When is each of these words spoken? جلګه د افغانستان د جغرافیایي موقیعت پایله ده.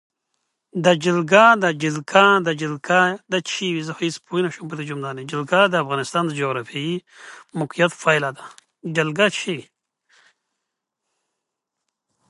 جلګه 1.05 1.43
د 5.73 5.75
افغانستان 5.83 6.23
د 6.25 6.31
جغرافیایي 6.41 6.95
موقیعت 7.59 7.91
پایله 8.03 8.29
ده. 8.35 8.43